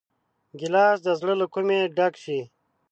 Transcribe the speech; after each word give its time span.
ګیلاس 0.59 0.97
د 1.03 1.07
زړه 1.19 1.33
له 1.41 1.45
کومي 1.53 1.79
ډک 1.97 2.13
شي. 2.23 2.39